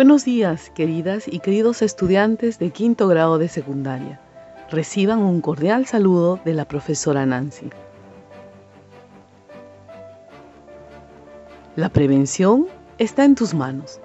[0.00, 4.18] Buenos días, queridas y queridos estudiantes de quinto grado de secundaria.
[4.70, 7.68] Reciban un cordial saludo de la profesora Nancy.
[11.76, 14.00] La prevención está en tus manos.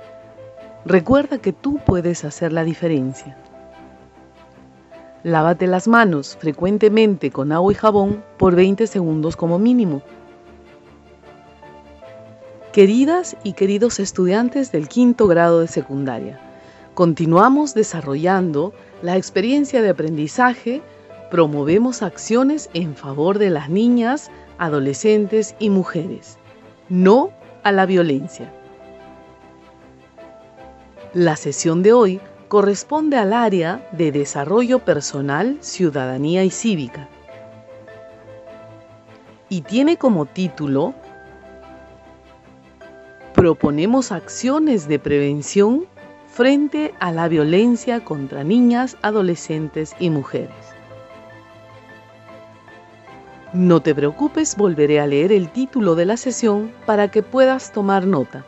[0.84, 3.38] Recuerda que tú puedes hacer la diferencia.
[5.24, 10.02] Lávate las manos frecuentemente con agua y jabón por 20 segundos como mínimo.
[12.76, 16.42] Queridas y queridos estudiantes del quinto grado de secundaria,
[16.94, 20.82] continuamos desarrollando la experiencia de aprendizaje,
[21.32, 26.38] promovemos acciones en favor de las niñas, adolescentes y mujeres.
[26.90, 27.30] No
[27.64, 28.52] a la violencia.
[31.14, 37.08] La sesión de hoy corresponde al área de Desarrollo Personal, Ciudadanía y Cívica
[39.48, 40.94] y tiene como título
[43.36, 45.86] Proponemos acciones de prevención
[46.28, 50.56] frente a la violencia contra niñas, adolescentes y mujeres.
[53.54, 58.08] No te preocupes, volveré a leer el título de la sesión para que puedas tomar
[58.08, 58.46] nota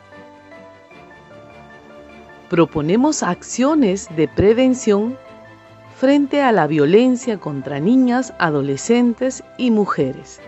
[2.49, 5.17] proponemos acciones de prevención
[5.95, 10.39] frente a la violencia contra niñas, adolescentes y mujeres.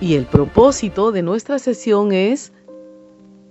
[0.00, 2.52] Y el propósito de nuestra sesión es,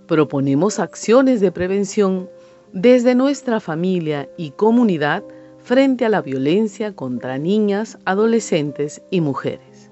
[0.07, 2.29] proponemos acciones de prevención
[2.71, 5.23] desde nuestra familia y comunidad
[5.57, 9.91] frente a la violencia contra niñas, adolescentes y mujeres.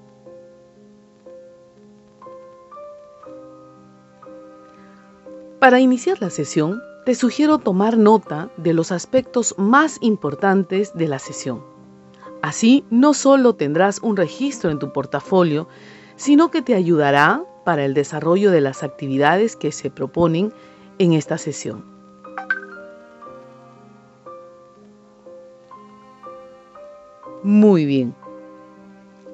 [5.58, 11.18] Para iniciar la sesión, te sugiero tomar nota de los aspectos más importantes de la
[11.18, 11.62] sesión.
[12.40, 15.68] Así, no solo tendrás un registro en tu portafolio,
[16.16, 20.52] sino que te ayudará para el desarrollo de las actividades que se proponen
[20.98, 21.84] en esta sesión.
[27.42, 28.14] Muy bien.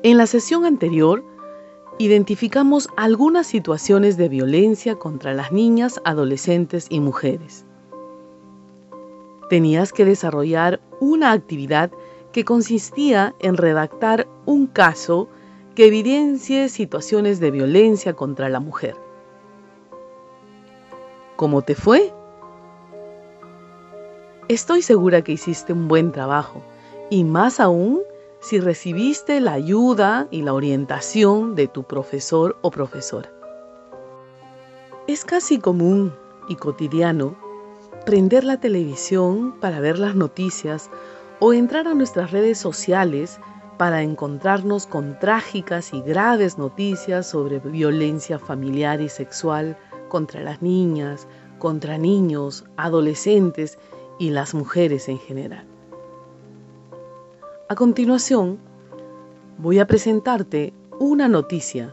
[0.03, 1.25] En la sesión anterior
[1.99, 7.65] identificamos algunas situaciones de violencia contra las niñas, adolescentes y mujeres.
[9.49, 11.93] Tenías que desarrollar una actividad
[12.33, 15.29] que consistía en redactar un caso
[15.75, 18.97] que evidencie situaciones de violencia contra la mujer.
[21.37, 22.13] ¿Cómo te fue?
[24.49, 26.63] Estoy segura que hiciste un buen trabajo
[27.11, 28.03] y más aún
[28.41, 33.31] si recibiste la ayuda y la orientación de tu profesor o profesora.
[35.07, 36.13] Es casi común
[36.49, 37.37] y cotidiano
[38.05, 40.91] prender la televisión para ver las noticias
[41.39, 43.39] o entrar a nuestras redes sociales
[43.83, 49.77] para encontrarnos con trágicas y graves noticias sobre violencia familiar y sexual
[50.09, 51.27] contra las niñas,
[51.59, 53.81] contra niños, adolescentes
[54.21, 55.67] y las mujeres en general.
[57.69, 58.61] A continuación,
[59.59, 61.93] voy a presentarte una noticia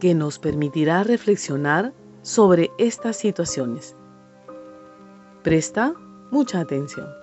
[0.00, 3.94] que nos permitirá reflexionar sobre estas situaciones.
[5.44, 5.94] Presta
[6.32, 7.17] mucha atención.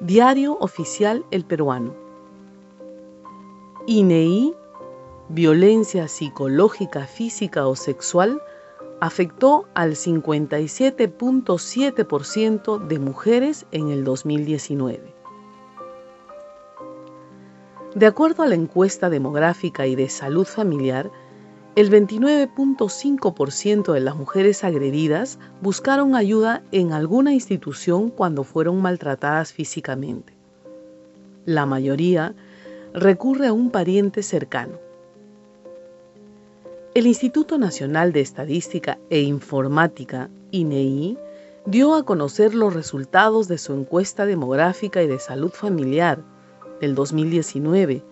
[0.00, 1.94] Diario Oficial El Peruano.
[3.86, 4.54] INEI,
[5.28, 8.40] violencia psicológica, física o sexual
[9.02, 15.14] afectó al 57.7% de mujeres en el 2019.
[17.94, 21.10] De acuerdo a la encuesta demográfica y de salud familiar,
[21.76, 30.34] el 29.5% de las mujeres agredidas buscaron ayuda en alguna institución cuando fueron maltratadas físicamente.
[31.44, 32.34] La mayoría
[32.92, 34.78] recurre a un pariente cercano.
[36.92, 41.16] El Instituto Nacional de Estadística e Informática, INEI,
[41.66, 46.20] dio a conocer los resultados de su encuesta demográfica y de salud familiar
[46.80, 48.02] del 2019,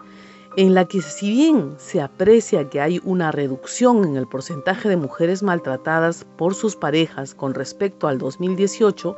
[0.57, 4.97] en la que si bien se aprecia que hay una reducción en el porcentaje de
[4.97, 9.17] mujeres maltratadas por sus parejas con respecto al 2018,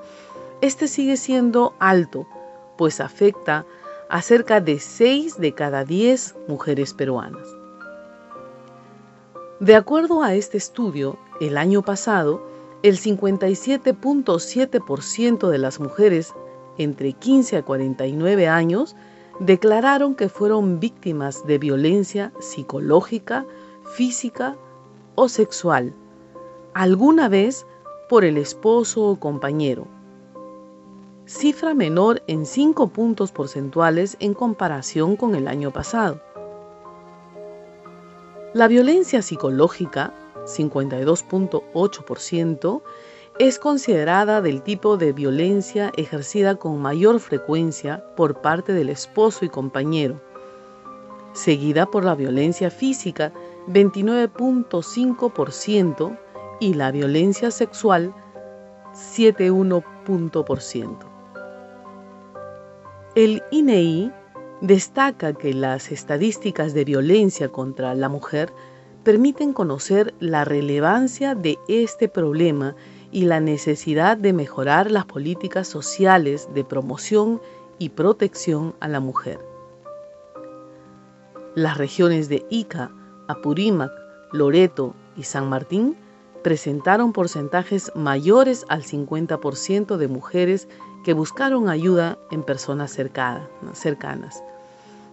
[0.61, 2.27] este sigue siendo alto,
[2.77, 3.65] pues afecta
[4.09, 7.47] a cerca de 6 de cada 10 mujeres peruanas.
[9.61, 12.43] De acuerdo a este estudio, el año pasado,
[12.83, 16.35] el 57.7% de las mujeres
[16.79, 18.97] entre 15 a 49 años
[19.40, 23.46] declararon que fueron víctimas de violencia psicológica,
[23.94, 24.56] física
[25.14, 25.94] o sexual,
[26.75, 27.66] alguna vez
[28.08, 29.88] por el esposo o compañero,
[31.25, 36.20] cifra menor en 5 puntos porcentuales en comparación con el año pasado.
[38.52, 40.12] La violencia psicológica,
[40.44, 42.82] 52.8%,
[43.40, 49.48] es considerada del tipo de violencia ejercida con mayor frecuencia por parte del esposo y
[49.48, 50.20] compañero,
[51.32, 53.32] seguida por la violencia física,
[53.66, 56.19] 29.5%,
[56.60, 58.12] y la violencia sexual,
[58.92, 60.98] 7.1%.
[63.14, 64.12] El INEI
[64.60, 68.52] destaca que las estadísticas de violencia contra la mujer
[69.02, 72.76] permiten conocer la relevancia de este problema
[73.12, 77.41] y la necesidad de mejorar las políticas sociales de promoción
[77.79, 79.39] y protección a la mujer.
[81.55, 82.93] Las regiones de Ica,
[83.27, 83.91] Apurímac,
[84.33, 85.97] Loreto y San Martín
[86.43, 90.69] presentaron porcentajes mayores al 50% de mujeres
[91.05, 94.45] que buscaron ayuda en personas cercanas,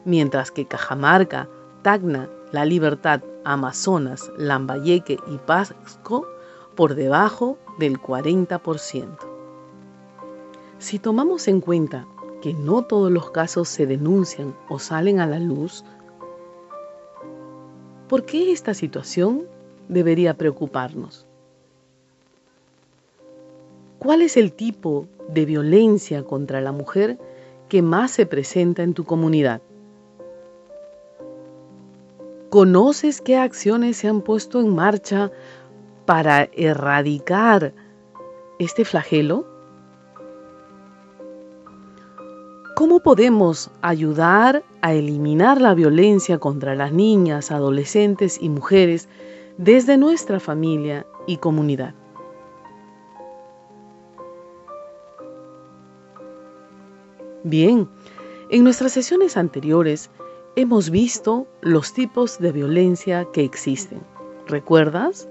[0.06, 1.50] mientras que Cajamarca,
[1.82, 6.28] Tacna, La Libertad, Amazonas, Lambayeque y Pasco
[6.76, 9.18] por debajo del 40%.
[10.80, 12.08] Si tomamos en cuenta
[12.42, 15.84] que no todos los casos se denuncian o salen a la luz,
[18.08, 19.48] ¿por qué esta situación
[19.88, 21.26] debería preocuparnos?
[24.00, 27.18] ¿Cuál es el tipo de violencia contra la mujer
[27.68, 29.62] que más se presenta en tu comunidad?
[32.50, 35.32] ¿Conoces qué acciones se han puesto en marcha
[36.08, 37.74] para erradicar
[38.60, 39.46] este flagelo?
[42.78, 49.10] ¿Cómo podemos ayudar a eliminar la violencia contra las niñas, adolescentes y mujeres
[49.58, 51.94] desde nuestra familia y comunidad?
[57.44, 57.90] Bien,
[58.50, 60.10] en nuestras sesiones anteriores
[60.56, 64.00] hemos visto los tipos de violencia que existen.
[64.48, 65.28] ¿Recuerdas?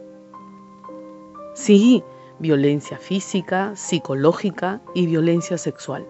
[1.57, 2.05] Sí,
[2.39, 6.07] violencia física, psicológica y violencia sexual.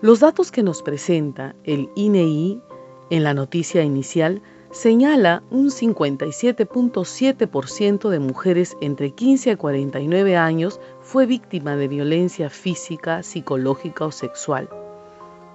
[0.00, 2.62] Los datos que nos presenta el INEI
[3.10, 4.40] e en la noticia inicial
[4.70, 13.24] señala un 57.7% de mujeres entre 15 a 49 años fue víctima de violencia física,
[13.24, 14.68] psicológica o sexual.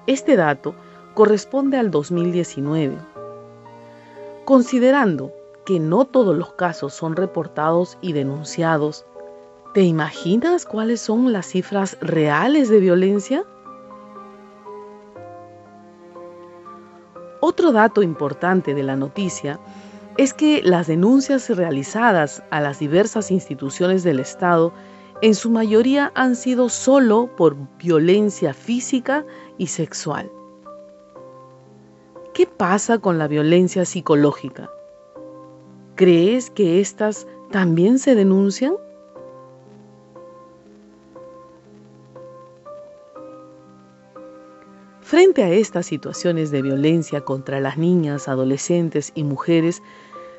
[0.08, 0.76] Este dato
[1.14, 2.98] corresponde al 2019.
[4.44, 5.32] Considerando
[5.66, 9.06] que no todos los casos son reportados y denunciados,
[9.74, 13.46] ¿te imaginas cuáles son las cifras reales de violencia?
[17.40, 19.60] Otro dato importante de la noticia
[20.18, 24.74] es que las denuncias realizadas a las diversas instituciones del Estado
[25.22, 29.26] en su mayoría han sido solo por violencia física
[29.58, 30.30] y sexual.
[32.34, 34.70] ¿Qué pasa con la violencia psicológica?
[35.96, 38.74] ¿Crees que éstas también se denuncian?
[45.02, 49.84] Frente a estas situaciones de violencia contra las niñas, adolescentes y mujeres,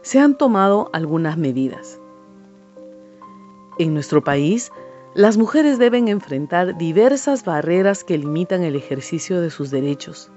[0.02, 2.00] se han tomado algunas medidas.
[3.78, 4.72] En nuestro país,
[5.14, 10.32] las mujeres deben enfrentar diversas barreras que limitan el ejercicio de sus derechos.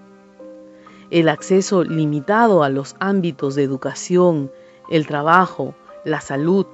[1.10, 4.52] El acceso limitado a los ámbitos de educación,
[4.89, 5.75] el trabajo,
[6.06, 6.65] la salud,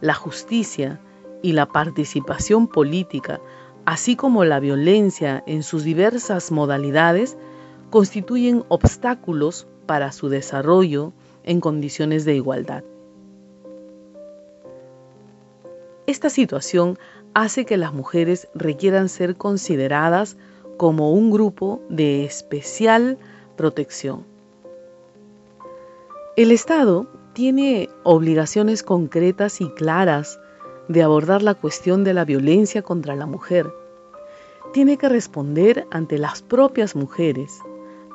[0.00, 1.00] la justicia
[1.42, 3.40] y la participación política,
[3.84, 7.36] así como la violencia en sus diversas modalidades,
[7.90, 11.12] constituyen obstáculos para su desarrollo
[11.44, 12.84] en condiciones de igualdad.
[16.06, 16.98] Esta situación
[17.34, 20.36] hace que las mujeres requieran ser consideradas
[20.76, 23.18] como un grupo de especial
[23.56, 24.24] protección.
[26.36, 30.38] El Estado tiene obligaciones concretas y claras
[30.88, 33.72] de abordar la cuestión de la violencia contra la mujer.
[34.72, 37.60] Tiene que responder ante las propias mujeres,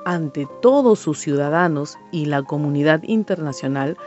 [0.06, 3.98] ante todos sus ciudadanos y la comunidad internacional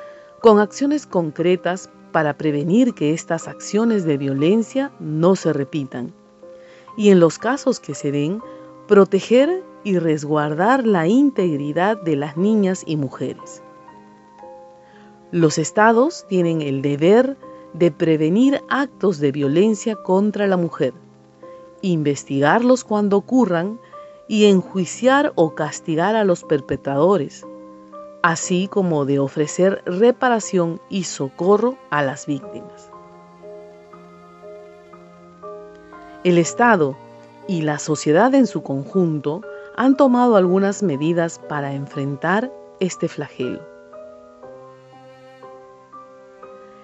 [0.41, 6.13] con acciones concretas para prevenir que estas acciones de violencia no se repitan.
[6.97, 8.41] Y en los casos que se den,
[8.89, 13.63] proteger y resguardar la integridad de las niñas y mujeres.
[15.33, 17.37] Los estados tienen el deber
[17.73, 20.93] de prevenir actos de violencia contra la mujer,
[21.83, 23.79] investigarlos cuando ocurran
[24.27, 27.47] y enjuiciar o castigar a los perpetradores,
[28.23, 32.91] así como de ofrecer reparación y socorro a las víctimas.
[36.25, 36.97] El Estado
[37.47, 39.43] y la sociedad en su conjunto
[39.77, 43.70] han tomado algunas medidas para enfrentar este flagelo.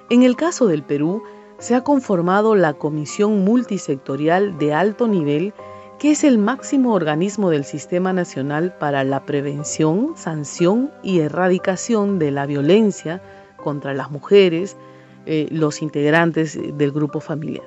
[0.08, 1.24] En el caso del Perú,
[1.58, 5.52] se ha conformado la Comisión Multisectorial de Alto Nivel,
[5.98, 12.30] que es el máximo organismo del Sistema Nacional para la Prevención, Sanción y Erradicación de
[12.30, 13.20] la Violencia
[13.56, 14.76] contra las mujeres,
[15.24, 17.66] eh, los integrantes del grupo familiar.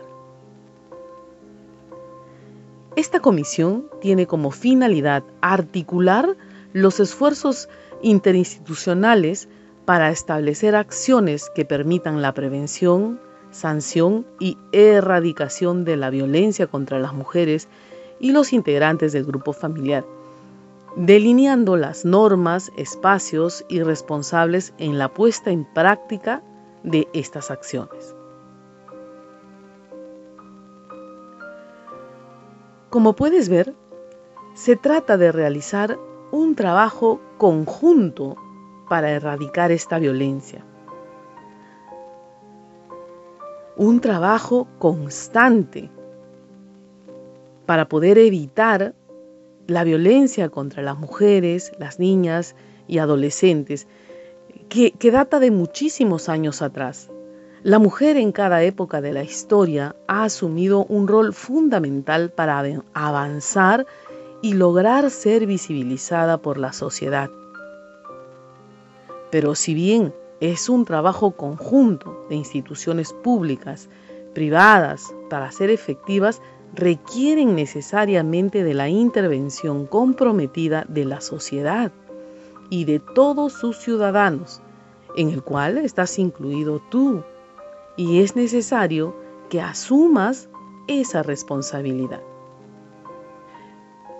[2.95, 6.37] Esta comisión tiene como finalidad articular
[6.71, 7.67] los esfuerzos
[8.01, 9.49] interinstitucionales
[9.89, 13.19] para establecer acciones que permitan la prevención,
[13.49, 17.67] sanción y erradicación de la violencia contra las mujeres
[18.19, 20.05] y los integrantes del grupo familiar,
[20.95, 26.43] delineando las normas, espacios y responsables en la puesta en práctica
[26.83, 28.13] de estas acciones.
[32.91, 33.73] Como puedes ver,
[34.53, 35.97] se trata de realizar
[36.29, 38.35] un trabajo conjunto
[38.89, 40.65] para erradicar esta violencia.
[43.77, 45.89] Un trabajo constante
[47.65, 48.95] para poder evitar
[49.67, 52.55] la violencia contra las mujeres, las niñas
[52.87, 53.87] y adolescentes,
[54.67, 57.09] que, data de muchísimos años atrás.
[57.61, 63.85] La mujer en cada época de la historia ha asumido un rol fundamental para avanzar
[64.41, 67.29] y lograr ser visibilizada por la sociedad.
[69.31, 73.89] Pero si bien es un trabajo conjunto de instituciones públicas,
[74.33, 76.41] privadas, para ser efectivas,
[76.73, 81.91] requieren necesariamente de la intervención comprometida de la sociedad
[82.69, 84.61] y de todos sus ciudadanos,
[85.15, 87.23] en el cual estás incluido tú,
[87.97, 89.15] y es necesario
[89.49, 90.49] que asumas
[90.87, 92.21] esa responsabilidad.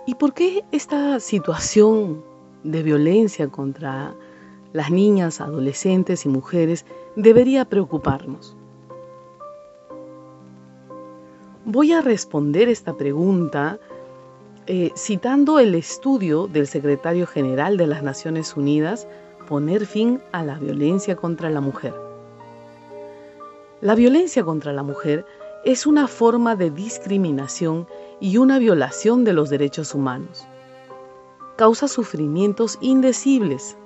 [0.06, 2.24] ¿Y por qué esta situación
[2.64, 4.14] de violencia contra
[4.72, 6.84] las niñas, adolescentes y mujeres
[7.16, 8.56] debería preocuparnos?
[11.64, 13.78] Voy a responder esta pregunta
[14.66, 19.06] eh, citando el estudio del secretario general de las Naciones Unidas,
[19.48, 21.92] Poner fin a la violencia contra la mujer.
[23.80, 25.26] La violencia contra la mujer
[25.64, 27.88] es una forma de discriminación
[28.20, 30.46] y una violación de los derechos humanos.
[31.56, 33.76] Causa sufrimientos indecibles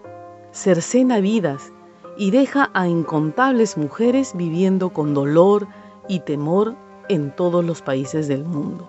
[0.55, 1.73] cercena vidas
[2.17, 5.67] y deja a incontables mujeres viviendo con dolor
[6.09, 6.77] y temor
[7.09, 8.89] en todos los países del mundo.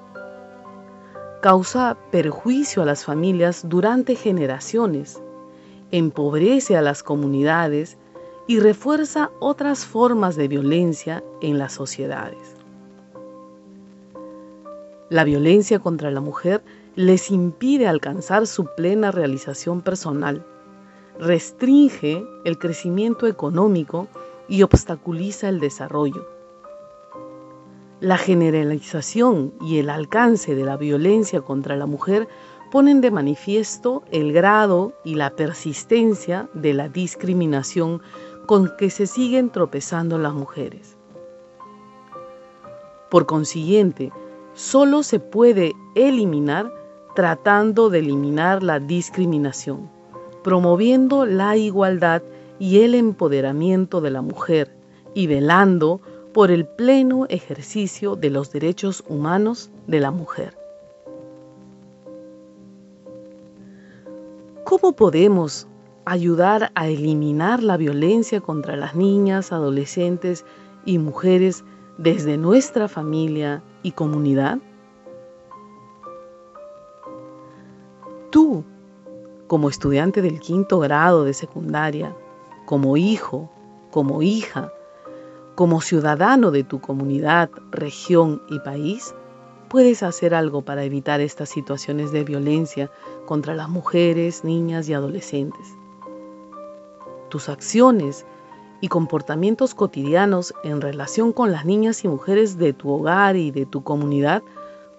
[1.42, 5.20] Causa perjuicio a las familias durante generaciones,
[5.92, 7.98] empobrece a las comunidades
[8.48, 12.56] y refuerza otras formas de violencia en las sociedades.
[15.10, 16.64] La violencia contra la mujer
[16.96, 20.46] les impide alcanzar su plena realización personal
[21.20, 24.08] restringe el crecimiento económico
[24.48, 26.28] y obstaculiza el desarrollo.
[28.00, 32.28] La generalización y el alcance de la violencia contra la mujer
[32.72, 38.02] ponen de manifiesto el grado y la persistencia de la discriminación
[38.46, 40.98] con que se siguen tropezando las mujeres.
[43.10, 44.12] Por consiguiente,
[44.54, 46.72] solo se puede eliminar
[47.16, 49.90] tratando de eliminar la discriminación
[50.46, 52.22] promoviendo la igualdad
[52.60, 54.78] y el empoderamiento de la mujer
[55.16, 56.02] y velando
[56.34, 60.56] por el pleno ejercicio de los derechos humanos de la mujer.
[64.66, 65.66] ¿Cómo podemos
[66.06, 70.46] ayudar a eliminar la violencia contra las niñas, adolescentes
[70.86, 71.64] y mujeres
[71.98, 74.60] desde nuestra familia y comunidad?
[78.30, 78.64] Tú
[79.48, 82.16] como estudiante del quinto grado de secundaria,
[82.66, 83.50] como hijo,
[83.92, 84.72] como hija,
[85.56, 89.16] como ciudadano de tu comunidad, región y país,
[89.70, 92.92] puedes hacer algo para evitar estas situaciones de violencia
[93.26, 95.68] contra las mujeres, niñas y adolescentes.
[97.30, 98.26] Tus acciones
[98.82, 103.66] y comportamientos cotidianos en relación con las niñas y mujeres de tu hogar y de
[103.66, 104.44] tu comunidad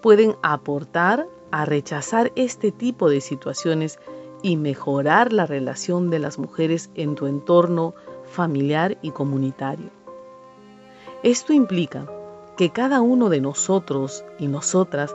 [0.00, 3.99] pueden aportar a rechazar este tipo de situaciones
[4.43, 9.90] y mejorar la relación de las mujeres en tu entorno familiar y comunitario.
[11.23, 12.07] Esto implica
[12.57, 15.14] que cada uno de nosotros y nosotras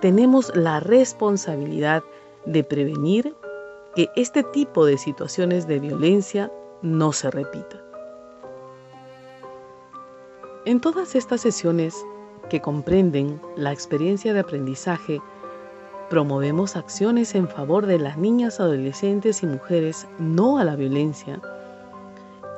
[0.00, 2.02] tenemos la responsabilidad
[2.44, 3.34] de prevenir
[3.94, 6.50] que este tipo de situaciones de violencia
[6.82, 7.80] no se repita.
[10.64, 11.94] En todas estas sesiones
[12.48, 15.20] que comprenden la experiencia de aprendizaje,
[16.12, 21.40] promovemos acciones en favor de las niñas, adolescentes y mujeres no a la violencia.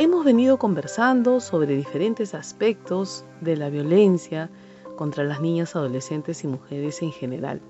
[0.01, 4.51] Hemos venido conversando sobre diferentes aspectos de la violencia
[4.97, 7.61] contra las niñas, adolescentes y mujeres en general.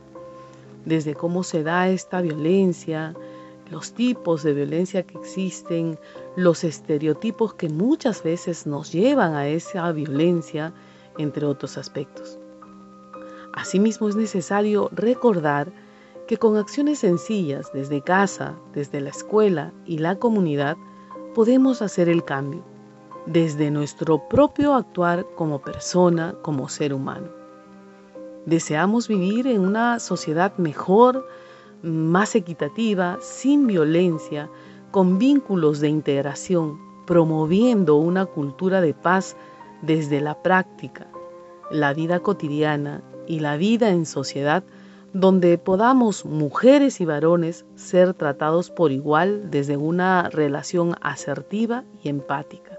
[0.86, 3.14] Desde cómo se da esta violencia,
[3.70, 5.98] los tipos de violencia que existen,
[6.34, 10.72] los estereotipos que muchas veces nos llevan a esa violencia,
[11.18, 12.38] entre otros aspectos.
[13.64, 15.72] Asimismo es necesario recordar
[16.28, 20.76] que con acciones sencillas desde casa, desde la escuela y la comunidad,
[21.34, 22.62] podemos hacer el cambio,
[23.24, 27.28] desde nuestro propio actuar como persona, como ser humano.
[28.44, 31.26] Deseamos vivir en una sociedad mejor,
[31.82, 34.50] más equitativa, sin violencia,
[34.90, 39.38] con vínculos de integración, promoviendo una cultura de paz
[39.80, 41.06] desde la práctica,
[41.70, 44.64] la vida cotidiana y la vida en sociedad,
[45.12, 52.78] donde podamos mujeres y varones ser tratados por igual desde una relación asertiva y empática.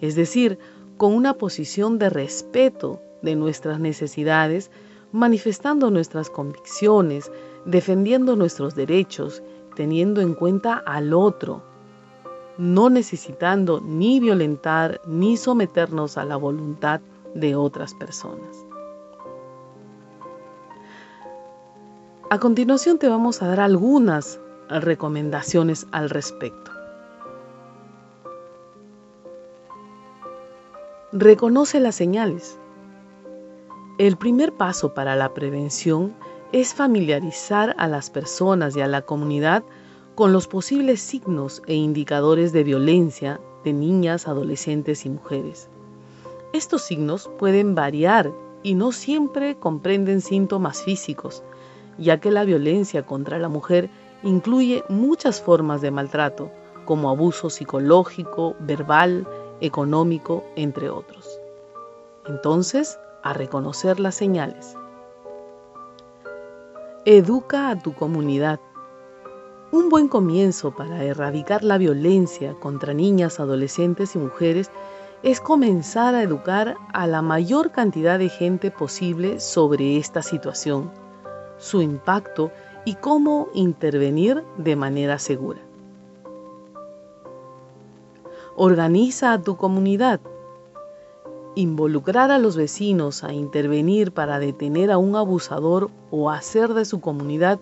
[0.00, 0.58] Es decir,
[0.96, 4.70] con una posición de respeto de nuestras necesidades,
[5.12, 7.30] manifestando nuestras convicciones,
[7.64, 9.42] defendiendo nuestros derechos,
[9.76, 11.62] teniendo en cuenta al otro,
[12.58, 17.00] no necesitando ni violentar ni someternos a la voluntad
[17.34, 18.69] de otras personas.
[22.32, 26.70] A continuación te vamos a dar algunas recomendaciones al respecto.
[31.10, 32.56] Reconoce las señales.
[33.98, 36.14] El primer paso para la prevención
[36.52, 39.64] es familiarizar a las personas y a la comunidad
[40.14, 45.68] con los posibles signos e indicadores de violencia de niñas, adolescentes y mujeres.
[46.52, 48.30] Estos signos pueden variar
[48.62, 51.42] y no siempre comprenden síntomas físicos,
[52.00, 53.90] ya que la violencia contra la mujer
[54.22, 56.50] incluye muchas formas de maltrato,
[56.84, 59.28] como abuso psicológico, verbal,
[59.60, 61.40] económico, entre otros.
[62.26, 64.74] Entonces, a reconocer las señales.
[67.04, 68.60] Educa a tu comunidad.
[69.72, 74.70] Un buen comienzo para erradicar la violencia contra niñas, adolescentes y mujeres
[75.22, 80.90] es comenzar a educar a la mayor cantidad de gente posible sobre esta situación,
[81.60, 82.50] su impacto
[82.84, 85.60] y cómo intervenir de manera segura.
[88.56, 90.20] Organiza a tu comunidad
[91.56, 97.00] Involucrar a los vecinos a intervenir para detener a un abusador o hacer de su
[97.00, 97.58] comunidad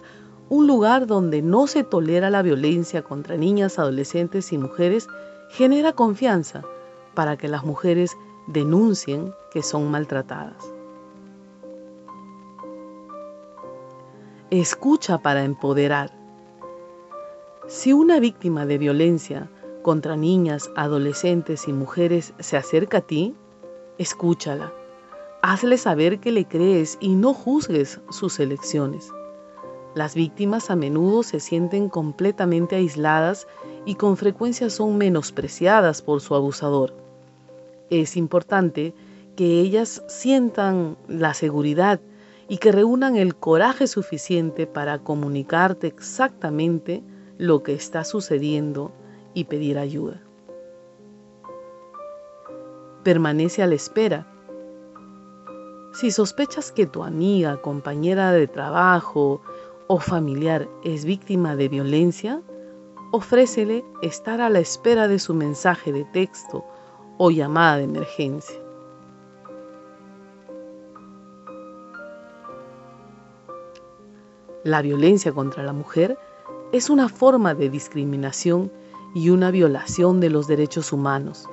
[0.50, 5.08] un lugar donde no se tolera la violencia contra niñas, adolescentes y mujeres
[5.48, 6.62] genera confianza
[7.14, 8.14] para que las mujeres
[8.46, 10.77] denuncien que son maltratadas.
[14.50, 16.10] Escucha para empoderar.
[17.66, 19.50] Si una víctima de violencia
[19.82, 23.34] contra niñas, adolescentes y mujeres se acerca a ti,
[23.98, 24.72] Escúchala.
[25.42, 29.12] Hazle saber que le crees y no juzgues sus elecciones.
[29.94, 33.46] Las víctimas a menudo se sienten completamente aisladas
[33.84, 36.94] y con frecuencia son menospreciadas por su abusador.
[37.90, 38.94] Es importante
[39.36, 42.00] que ellas sientan la seguridad
[42.48, 47.02] y que reúnan el coraje suficiente para comunicarte exactamente
[47.36, 48.92] lo que está sucediendo
[49.34, 50.22] y pedir ayuda
[53.08, 54.26] permanece a la espera.
[55.94, 59.40] Si sospechas que tu amiga, compañera de trabajo
[59.86, 62.42] o familiar es víctima de violencia,
[63.10, 66.66] ofrécele estar a la espera de su mensaje de texto
[67.16, 68.67] o llamada de emergencia.
[74.68, 76.18] La violencia contra la mujer
[76.72, 78.70] es una forma de discriminación
[79.14, 81.48] y una violación de los derechos humanos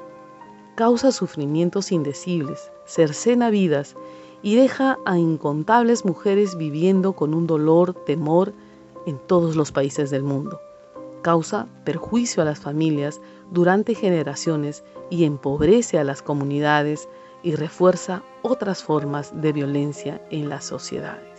[0.75, 3.95] causa sufrimientos indecibles, cercena vidas
[4.43, 8.51] y deja a incontables mujeres viviendo con un dolor, temor
[9.05, 10.59] en todos los países del mundo.
[11.21, 17.07] Causa perjuicio a las familias durante generaciones y empobrece a las comunidades
[17.43, 21.34] y refuerza otras formas de violencia en las sociedades.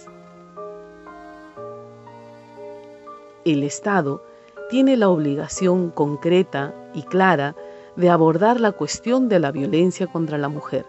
[3.46, 4.24] El Estado
[4.70, 7.54] tiene la obligación concreta y clara
[7.94, 10.84] de abordar la cuestión de la violencia contra la mujer.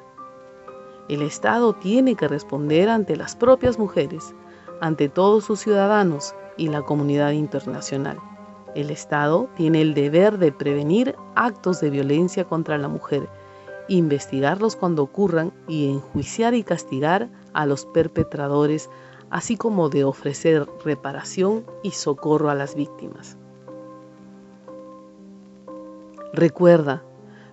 [1.08, 4.34] El Estado tiene que responder ante las propias mujeres,
[4.82, 8.18] ante todos sus ciudadanos y la comunidad internacional.
[8.74, 13.30] El Estado tiene el deber de prevenir actos de violencia contra la mujer,
[13.88, 18.90] investigarlos cuando ocurran y enjuiciar y castigar a los perpetradores,
[19.30, 23.38] así como de ofrecer reparación y socorro a las víctimas.
[26.34, 27.04] Recuerda,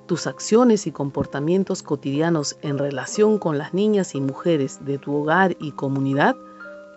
[0.07, 5.57] tus acciones y comportamientos cotidianos en relación con las niñas y mujeres de tu hogar
[5.59, 6.37] y comunidad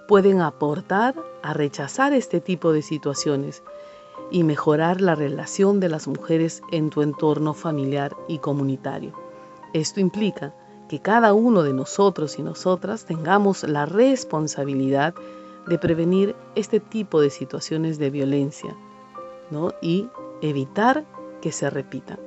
[0.07, 3.63] pueden aportar a rechazar este tipo de situaciones
[4.31, 9.13] y mejorar la relación de las mujeres en tu entorno familiar y comunitario.
[9.73, 10.53] Esto implica
[10.89, 15.13] que cada uno de nosotros y nosotras tengamos la responsabilidad
[15.67, 18.75] de prevenir este tipo de situaciones de violencia
[19.51, 19.73] ¿no?
[19.81, 20.07] y
[20.41, 21.05] evitar
[21.41, 22.19] que se repitan.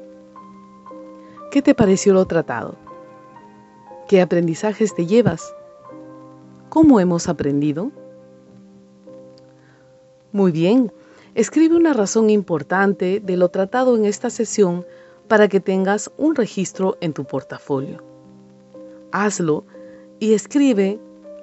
[1.51, 2.77] ¿Qué te pareció lo tratado?
[4.09, 5.55] ¿Qué aprendizajes te llevas?
[6.68, 7.90] ¿Cómo hemos aprendido?
[10.33, 10.92] Muy bien,
[11.35, 14.87] escribe una razón importante de lo tratado en esta sesión
[15.27, 18.10] para que tengas un registro en tu portafolio.
[19.12, 19.64] Hazlo
[20.18, 21.01] y escribe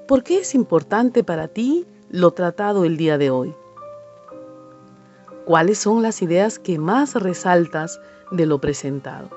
[0.07, 3.55] por qué es importante para ti lo tratado el día de hoy.
[5.45, 7.99] ¿Cuáles son las ideas que más resaltas
[8.31, 9.29] de lo presentado?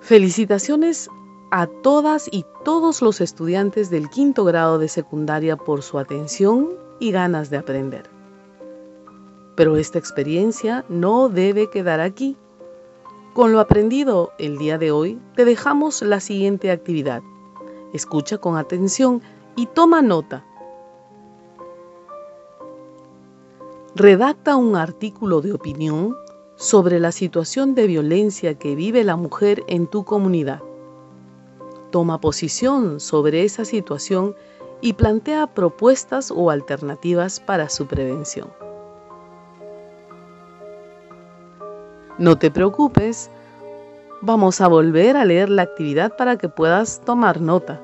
[0.00, 1.10] Felicitaciones
[1.50, 7.12] a todas y todos los estudiantes del quinto grado de secundaria por su atención y
[7.12, 8.08] ganas de aprender.
[9.54, 12.36] Pero esta experiencia no debe quedar aquí.
[13.36, 17.22] Con lo aprendido el día de hoy, te dejamos la siguiente actividad.
[17.92, 19.20] Escucha con atención
[19.56, 20.42] y toma nota.
[23.94, 26.16] Redacta un artículo de opinión
[26.54, 30.62] sobre la situación de violencia que vive la mujer en tu comunidad.
[31.90, 34.34] Toma posición sobre esa situación
[34.80, 38.65] y plantea propuestas o alternativas para su prevención.
[42.18, 43.30] No te preocupes,
[44.22, 47.78] vamos a volver a leer la actividad para que puedas tomar nota.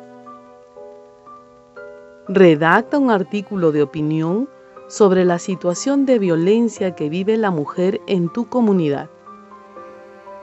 [2.29, 4.49] Redacta un artículo de opinión
[4.89, 9.11] sobre la situación de violencia que vive la mujer en tu comunidad.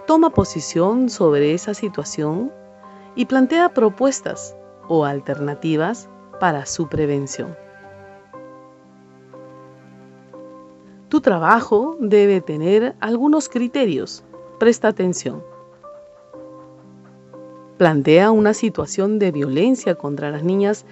[0.05, 2.51] Toma posición sobre esa situación
[3.15, 4.55] y plantea propuestas
[4.87, 7.55] o alternativas para su prevención.
[11.09, 14.23] Tu trabajo debe tener algunos criterios.
[14.59, 15.43] Presta atención.
[17.79, 20.85] Plantea una situación de violencia contra las niñas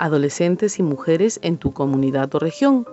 [0.00, 2.84] adolescentes y mujeres en tu comunidad o región.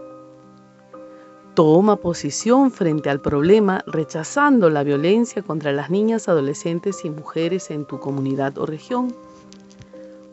[1.56, 7.86] Toma posición frente al problema rechazando la violencia contra las niñas, adolescentes y mujeres en
[7.86, 9.16] tu comunidad o región.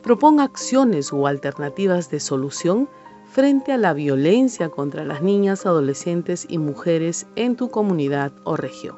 [0.02, 2.90] Proponga acciones o alternativas de solución
[3.30, 8.96] frente a la violencia contra las niñas, adolescentes y mujeres en tu comunidad o región.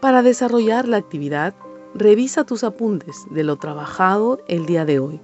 [0.00, 1.54] Para desarrollar la actividad,
[1.94, 5.20] Revisa tus apuntes de lo trabajado el día de hoy.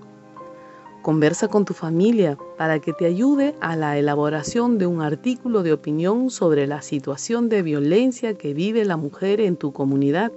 [1.00, 5.72] Conversa con tu familia para que te ayude a la elaboración de un artículo de
[5.72, 10.32] opinión sobre la situación de violencia que vive la mujer en tu comunidad.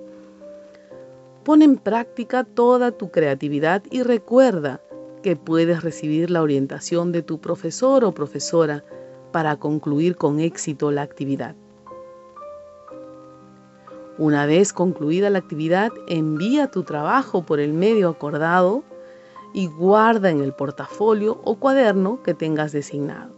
[1.43, 4.81] Pon en práctica toda tu creatividad y recuerda
[5.23, 8.83] que puedes recibir la orientación de tu profesor o profesora
[9.31, 11.55] para concluir con éxito la actividad.
[14.17, 18.83] Una vez concluida la actividad, envía tu trabajo por el medio acordado
[19.53, 23.33] y guarda en el portafolio o cuaderno que tengas designado.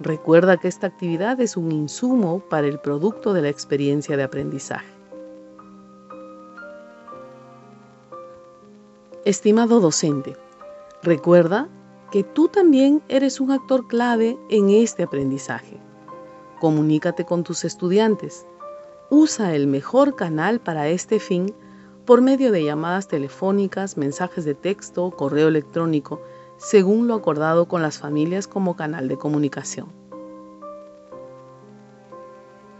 [0.00, 4.99] Recuerda que esta actividad es un insumo para el producto de la experiencia de aprendizaje.
[9.26, 10.34] Estimado docente,
[11.02, 11.68] recuerda
[12.10, 15.78] que tú también eres un actor clave en este aprendizaje.
[16.58, 18.46] Comunícate con tus estudiantes.
[19.10, 21.54] Usa el mejor canal para este fin
[22.06, 26.22] por medio de llamadas telefónicas, mensajes de texto, correo electrónico,
[26.56, 29.99] según lo acordado con las familias como canal de comunicación.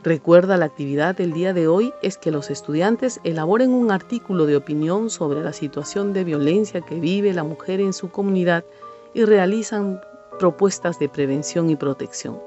[0.03, 4.57] Recuerda la actividad del día de hoy es que los estudiantes elaboren un artículo de
[4.57, 8.65] opinión sobre la situación de violencia que vive la mujer en su comunidad
[9.13, 10.01] y realizan
[10.39, 12.41] propuestas de prevención y protección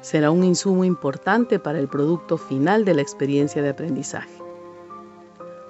[0.00, 4.42] será un insumo importante para el producto final de la experiencia de aprendizaje.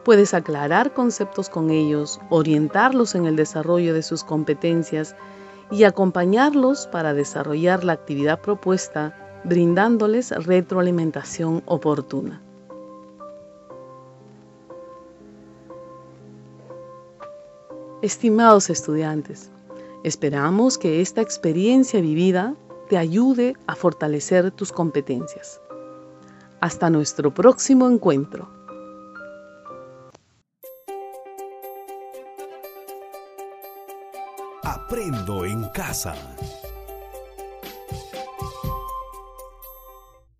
[0.04, 5.16] Puedes aclarar conceptos con ellos, orientarlos en el desarrollo de sus competencias
[5.70, 12.42] y acompañarlos para desarrollar la actividad propuesta, brindándoles retroalimentación oportuna.
[18.00, 19.50] Estimados estudiantes,
[20.04, 22.54] esperamos que esta experiencia vivida
[22.88, 25.60] te ayude a fortalecer tus competencias.
[26.60, 28.48] Hasta nuestro próximo encuentro.
[34.62, 36.14] Aprendo en casa.